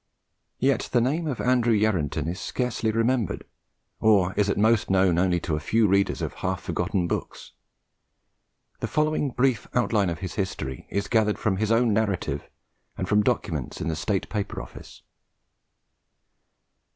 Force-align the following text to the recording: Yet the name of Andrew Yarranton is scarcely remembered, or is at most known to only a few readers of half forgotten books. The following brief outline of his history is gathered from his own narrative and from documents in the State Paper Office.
Yet 0.57 0.89
the 0.93 0.99
name 0.99 1.27
of 1.27 1.39
Andrew 1.39 1.75
Yarranton 1.77 2.27
is 2.27 2.39
scarcely 2.39 2.89
remembered, 2.89 3.43
or 3.99 4.33
is 4.33 4.49
at 4.49 4.57
most 4.57 4.89
known 4.89 5.17
to 5.17 5.21
only 5.21 5.39
a 5.47 5.59
few 5.59 5.87
readers 5.87 6.23
of 6.23 6.33
half 6.41 6.63
forgotten 6.63 7.05
books. 7.07 7.51
The 8.79 8.87
following 8.87 9.29
brief 9.29 9.67
outline 9.75 10.09
of 10.09 10.17
his 10.17 10.33
history 10.33 10.87
is 10.89 11.07
gathered 11.07 11.37
from 11.37 11.57
his 11.57 11.71
own 11.71 11.93
narrative 11.93 12.49
and 12.97 13.07
from 13.07 13.21
documents 13.21 13.79
in 13.79 13.89
the 13.89 13.95
State 13.95 14.27
Paper 14.27 14.59
Office. 14.59 15.03